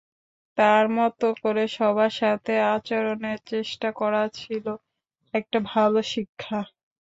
তাঁর 0.57 0.85
মত 0.95 1.21
করে 1.41 1.63
সবার 1.75 2.13
সাথে 2.19 2.53
আচরণের 2.73 3.39
চেষ্টা 3.47 3.89
করা 3.99 4.23
ছিল 4.39 4.65
একটা 5.33 5.57
ভাল 5.69 5.93
শিক্ষা। 6.11 6.59